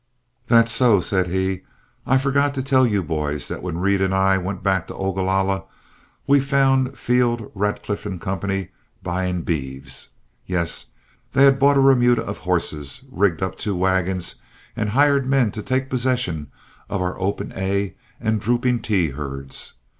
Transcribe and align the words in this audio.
"That's 0.47 0.71
so," 0.71 0.99
said 0.99 1.27
he; 1.27 1.61
"I 2.07 2.17
forgot 2.17 2.55
to 2.55 2.63
tell 2.63 2.87
you 2.87 3.03
boys 3.03 3.47
that 3.49 3.61
when 3.61 3.77
Reed 3.77 4.01
and 4.01 4.15
I 4.15 4.35
went 4.39 4.63
back 4.63 4.87
to 4.87 4.95
Ogalalla, 4.95 5.65
we 6.25 6.39
found 6.39 6.97
Field, 6.97 7.51
Radcliff 7.53 8.07
& 8.19 8.19
Co. 8.19 8.63
buying 9.03 9.43
beeves. 9.43 10.09
Yes, 10.47 10.87
they 11.33 11.43
had 11.43 11.59
bought 11.59 11.77
a 11.77 11.81
remuda 11.81 12.23
of 12.23 12.39
horses, 12.39 13.03
rigged 13.11 13.43
up 13.43 13.59
two 13.59 13.75
wagons, 13.75 14.37
and 14.75 14.89
hired 14.89 15.27
men 15.27 15.51
to 15.51 15.61
take 15.61 15.87
possession 15.87 16.49
of 16.89 16.99
our 16.99 17.13
'Open 17.19 17.53
A' 17.55 17.93
and 18.19 18.41
'Drooping 18.41 18.81
T' 18.81 19.09
herds. 19.09 19.75